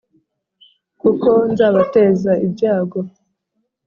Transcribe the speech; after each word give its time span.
Kuko 1.01 1.29
nzabateza 1.51 2.31
ibyago 2.45 2.99